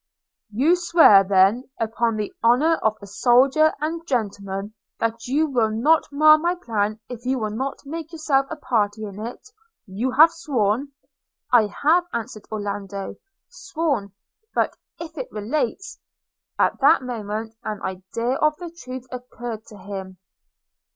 'You 0.49 0.75
swear 0.75 1.23
then, 1.23 1.65
upon 1.79 2.15
the 2.15 2.33
honour 2.43 2.77
of 2.77 2.95
a 3.03 3.05
soldier 3.05 3.71
and 3.79 4.01
a 4.01 4.05
gentleman, 4.05 4.73
that 4.99 5.27
you 5.27 5.45
will 5.45 5.69
not 5.69 6.11
mar 6.11 6.39
my 6.39 6.55
plan 6.55 6.99
if 7.07 7.23
you 7.23 7.37
will 7.37 7.51
not 7.51 7.85
make 7.85 8.11
yourself 8.11 8.47
a 8.49 8.55
party 8.55 9.05
in 9.05 9.19
it– 9.23 9.47
you 9.85 10.09
have 10.13 10.31
sworn.' 10.31 10.91
'I 11.53 11.67
have,' 11.83 12.07
answered 12.13 12.45
Orlando, 12.51 13.17
'sworn; 13.47 14.11
but 14.55 14.75
if 14.99 15.15
it 15.19 15.29
relates 15.31 15.99
–'At 16.57 16.79
that 16.79 17.03
moment 17.03 17.53
an 17.63 17.79
idea 17.83 18.37
of 18.37 18.57
the 18.57 18.71
truth 18.75 19.05
occurred 19.11 19.67
to 19.67 19.77
him. 19.77 20.17